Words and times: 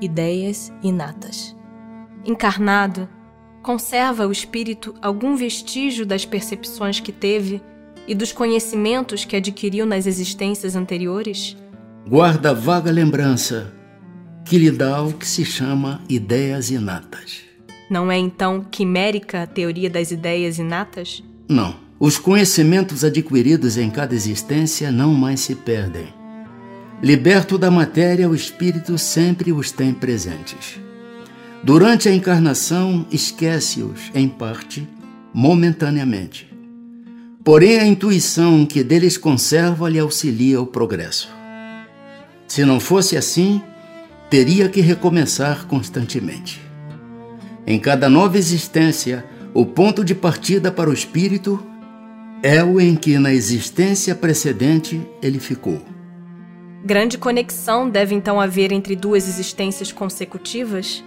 ideias 0.00 0.72
inatas. 0.82 1.56
Encarnado, 2.24 3.08
conserva 3.62 4.26
o 4.26 4.32
espírito 4.32 4.94
algum 5.00 5.36
vestígio 5.36 6.04
das 6.04 6.24
percepções 6.24 7.00
que 7.00 7.12
teve 7.12 7.62
e 8.06 8.14
dos 8.14 8.32
conhecimentos 8.32 9.24
que 9.24 9.36
adquiriu 9.36 9.86
nas 9.86 10.06
existências 10.06 10.74
anteriores? 10.74 11.56
Guarda 12.08 12.54
vaga 12.54 12.90
lembrança 12.90 13.72
que 14.44 14.58
lhe 14.58 14.70
dá 14.70 15.02
o 15.02 15.12
que 15.12 15.26
se 15.26 15.44
chama 15.44 16.00
ideias 16.08 16.70
inatas. 16.70 17.42
Não 17.90 18.10
é 18.10 18.18
então 18.18 18.64
quimérica 18.68 19.42
a 19.42 19.46
teoria 19.46 19.90
das 19.90 20.10
ideias 20.10 20.58
inatas? 20.58 21.22
Não. 21.48 21.74
Os 21.98 22.18
conhecimentos 22.18 23.04
adquiridos 23.04 23.76
em 23.76 23.90
cada 23.90 24.14
existência 24.14 24.90
não 24.90 25.12
mais 25.12 25.40
se 25.40 25.54
perdem. 25.54 26.19
Liberto 27.02 27.56
da 27.56 27.70
matéria, 27.70 28.28
o 28.28 28.34
espírito 28.34 28.98
sempre 28.98 29.52
os 29.52 29.72
tem 29.72 29.90
presentes. 29.90 30.78
Durante 31.64 32.10
a 32.10 32.14
encarnação, 32.14 33.06
esquece-os, 33.10 34.10
em 34.14 34.28
parte, 34.28 34.86
momentaneamente. 35.32 36.52
Porém, 37.42 37.78
a 37.78 37.86
intuição 37.86 38.66
que 38.66 38.84
deles 38.84 39.16
conserva 39.16 39.88
lhe 39.88 39.98
auxilia 39.98 40.60
o 40.60 40.66
progresso. 40.66 41.30
Se 42.46 42.66
não 42.66 42.78
fosse 42.78 43.16
assim, 43.16 43.62
teria 44.28 44.68
que 44.68 44.82
recomeçar 44.82 45.66
constantemente. 45.66 46.60
Em 47.66 47.78
cada 47.78 48.10
nova 48.10 48.36
existência, 48.36 49.24
o 49.54 49.64
ponto 49.64 50.04
de 50.04 50.14
partida 50.14 50.70
para 50.70 50.90
o 50.90 50.92
espírito 50.92 51.64
é 52.42 52.62
o 52.62 52.78
em 52.78 52.94
que 52.94 53.18
na 53.18 53.32
existência 53.32 54.14
precedente 54.14 55.00
ele 55.22 55.40
ficou. 55.40 55.80
Grande 56.82 57.18
conexão 57.18 57.90
deve 57.90 58.14
então 58.14 58.40
haver 58.40 58.72
entre 58.72 58.96
duas 58.96 59.28
existências 59.28 59.92
consecutivas? 59.92 61.04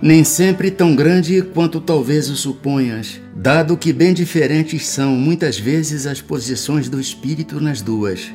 Nem 0.00 0.24
sempre 0.24 0.70
tão 0.70 0.96
grande 0.96 1.42
quanto 1.42 1.80
talvez 1.80 2.30
o 2.30 2.36
suponhas, 2.36 3.20
dado 3.34 3.76
que 3.76 3.92
bem 3.92 4.14
diferentes 4.14 4.86
são 4.86 5.12
muitas 5.12 5.58
vezes 5.58 6.06
as 6.06 6.20
posições 6.20 6.88
do 6.88 6.98
espírito 6.98 7.60
nas 7.60 7.82
duas, 7.82 8.32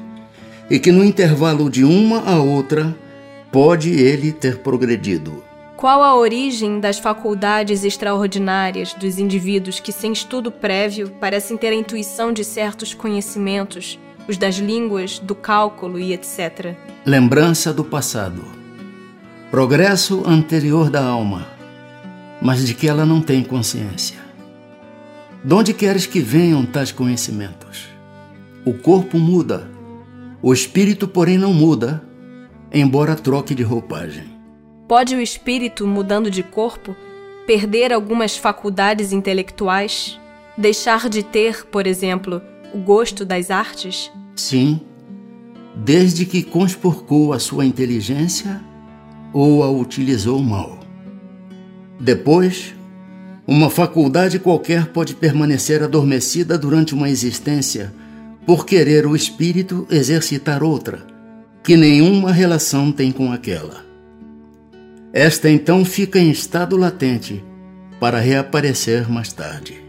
e 0.70 0.80
que 0.80 0.92
no 0.92 1.04
intervalo 1.04 1.70
de 1.70 1.84
uma 1.84 2.22
a 2.22 2.40
outra 2.40 2.96
pode 3.52 3.90
ele 3.90 4.32
ter 4.32 4.60
progredido. 4.60 5.44
Qual 5.76 6.04
a 6.04 6.16
origem 6.16 6.80
das 6.80 7.00
faculdades 7.00 7.84
extraordinárias 7.84 8.94
dos 8.94 9.18
indivíduos 9.18 9.80
que, 9.80 9.92
sem 9.92 10.12
estudo 10.12 10.52
prévio, 10.52 11.10
parecem 11.20 11.58
ter 11.58 11.70
a 11.70 11.76
intuição 11.76 12.32
de 12.34 12.44
certos 12.44 12.94
conhecimentos, 12.94 13.98
os 14.30 14.38
das 14.38 14.56
línguas, 14.56 15.18
do 15.18 15.34
cálculo 15.34 15.98
e 15.98 16.14
etc? 16.14 16.76
Lembrança 17.04 17.74
do 17.74 17.84
passado. 17.84 18.46
Progresso 19.50 20.24
anterior 20.24 20.92
da 20.92 21.04
alma, 21.04 21.48
mas 22.40 22.64
de 22.64 22.76
que 22.76 22.88
ela 22.88 23.08
não 23.08 23.22
tem 23.22 23.44
consciência. 23.44 24.20
De 25.44 25.52
onde 25.52 25.74
queres 25.74 26.06
que 26.06 26.20
venham 26.20 26.64
tais 26.64 26.92
conhecimentos? 26.92 27.88
O 28.64 28.74
corpo 28.74 29.18
muda, 29.18 29.68
o 30.44 30.54
espírito, 30.54 31.08
porém, 31.08 31.38
não 31.38 31.52
muda, 31.52 32.04
embora 32.72 33.16
troque 33.16 33.56
de 33.56 33.64
roupagem. 33.64 34.26
Pode 34.88 35.16
o 35.16 35.22
espírito, 35.22 35.88
mudando 35.88 36.30
de 36.30 36.44
corpo, 36.44 36.96
perder 37.48 37.92
algumas 37.92 38.38
faculdades 38.38 39.12
intelectuais? 39.12 40.20
Deixar 40.56 41.10
de 41.10 41.24
ter, 41.24 41.66
por 41.66 41.88
exemplo, 41.88 42.44
o 42.74 42.80
gosto 42.80 43.26
das 43.26 43.52
artes? 43.52 44.12
Sim, 44.36 44.82
desde 45.76 46.26
que 46.26 46.44
conspurcou 46.44 47.34
a 47.34 47.40
sua 47.40 47.66
inteligência 47.66 48.62
ou 49.34 49.64
a 49.64 49.70
utilizou 49.70 50.42
mal. 50.42 50.80
Depois, 52.00 52.74
uma 53.48 53.70
faculdade 53.70 54.40
qualquer 54.40 54.88
pode 54.88 55.16
permanecer 55.16 55.84
adormecida 55.84 56.58
durante 56.58 56.94
uma 56.94 57.10
existência 57.10 57.94
por 58.46 58.66
querer 58.66 59.06
o 59.06 59.16
espírito 59.16 59.88
exercitar 59.90 60.64
outra 60.64 61.08
que 61.64 61.76
nenhuma 61.76 62.32
relação 62.32 62.92
tem 62.92 63.12
com 63.12 63.32
aquela. 63.32 63.86
Esta 65.12 65.50
então 65.50 65.84
fica 65.84 66.20
em 66.20 66.32
estado 66.32 66.78
latente 66.78 67.44
para 68.00 68.20
reaparecer 68.20 69.10
mais 69.10 69.34
tarde. 69.34 69.89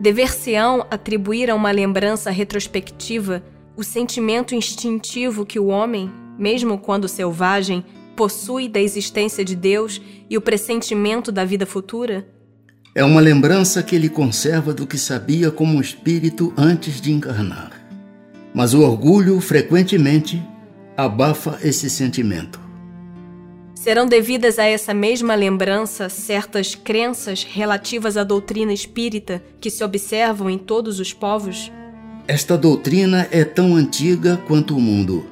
Dever-se-ão 0.00 0.86
atribuir 0.90 1.50
a 1.50 1.54
uma 1.54 1.70
lembrança 1.70 2.30
retrospectiva 2.30 3.42
o 3.76 3.82
sentimento 3.82 4.54
instintivo 4.54 5.44
que 5.44 5.58
o 5.58 5.66
homem, 5.66 6.10
mesmo 6.38 6.78
quando 6.78 7.08
selvagem, 7.08 7.84
possui 8.16 8.68
da 8.68 8.80
existência 8.80 9.44
de 9.44 9.54
Deus 9.54 10.00
e 10.28 10.36
o 10.36 10.40
pressentimento 10.40 11.30
da 11.30 11.44
vida 11.44 11.66
futura? 11.66 12.26
É 12.94 13.04
uma 13.04 13.20
lembrança 13.20 13.82
que 13.82 13.94
ele 13.94 14.08
conserva 14.08 14.72
do 14.72 14.86
que 14.86 14.96
sabia 14.96 15.50
como 15.50 15.80
espírito 15.80 16.52
antes 16.56 17.00
de 17.00 17.12
encarnar. 17.12 17.72
Mas 18.54 18.72
o 18.72 18.80
orgulho, 18.80 19.38
frequentemente, 19.38 20.42
abafa 20.96 21.58
esse 21.62 21.90
sentimento. 21.90 22.65
Serão 23.76 24.06
devidas 24.06 24.58
a 24.58 24.64
essa 24.64 24.94
mesma 24.94 25.34
lembrança 25.34 26.08
certas 26.08 26.74
crenças 26.74 27.44
relativas 27.44 28.16
à 28.16 28.24
doutrina 28.24 28.72
espírita 28.72 29.42
que 29.60 29.70
se 29.70 29.84
observam 29.84 30.48
em 30.48 30.56
todos 30.56 30.98
os 30.98 31.12
povos? 31.12 31.70
Esta 32.26 32.56
doutrina 32.56 33.28
é 33.30 33.44
tão 33.44 33.76
antiga 33.76 34.40
quanto 34.48 34.74
o 34.74 34.80
mundo. 34.80 35.26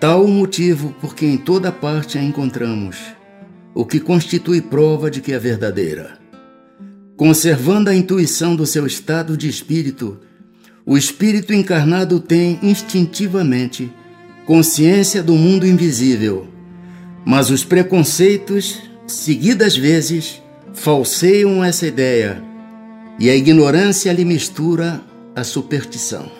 Tal 0.00 0.24
o 0.24 0.28
motivo 0.28 0.96
porque 1.00 1.26
em 1.26 1.36
toda 1.36 1.70
parte 1.70 2.16
a 2.16 2.22
encontramos, 2.22 2.96
o 3.74 3.84
que 3.84 4.00
constitui 4.00 4.62
prova 4.62 5.10
de 5.10 5.20
que 5.20 5.32
é 5.32 5.38
verdadeira. 5.38 6.18
Conservando 7.14 7.90
a 7.90 7.94
intuição 7.94 8.56
do 8.56 8.64
seu 8.64 8.86
estado 8.86 9.36
de 9.36 9.48
espírito, 9.48 10.18
o 10.84 10.96
espírito 10.96 11.52
encarnado 11.52 12.20
tem 12.20 12.58
instintivamente 12.62 13.92
consciência 14.46 15.22
do 15.22 15.34
mundo 15.34 15.66
invisível, 15.66 16.57
mas 17.24 17.50
os 17.50 17.64
preconceitos, 17.64 18.82
seguidas 19.06 19.76
vezes, 19.76 20.42
falseiam 20.74 21.62
essa 21.64 21.86
ideia 21.86 22.42
e 23.18 23.28
a 23.28 23.34
ignorância 23.34 24.12
lhe 24.12 24.24
mistura 24.24 25.00
a 25.34 25.42
superstição. 25.42 26.37